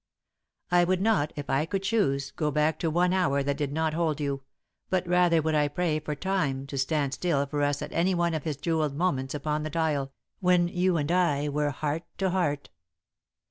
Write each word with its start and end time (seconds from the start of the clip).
I 0.71 0.83
would 0.83 0.99
not, 0.99 1.31
if 1.35 1.47
I 1.47 1.67
could 1.67 1.83
choose, 1.83 2.31
go 2.31 2.49
back 2.49 2.79
to 2.79 2.89
one 2.89 3.13
hour 3.13 3.43
that 3.43 3.55
did 3.57 3.71
not 3.71 3.93
hold 3.93 4.19
you, 4.19 4.41
but 4.89 5.07
rather 5.07 5.43
would 5.43 5.53
I 5.53 5.67
pray 5.67 5.99
for 5.99 6.15
Time 6.15 6.65
to 6.65 6.77
stand 6.79 7.13
still 7.13 7.45
for 7.45 7.61
us 7.61 7.83
at 7.83 7.93
any 7.93 8.15
one 8.15 8.33
of 8.33 8.43
his 8.43 8.57
jewelled 8.57 8.95
moments 8.95 9.35
upon 9.35 9.61
the 9.61 9.69
dial, 9.69 10.11
when 10.39 10.67
you 10.67 10.97
and 10.97 11.11
I 11.11 11.49
were 11.49 11.69
heart 11.69 12.01
to 12.17 12.31
heart. 12.31 12.71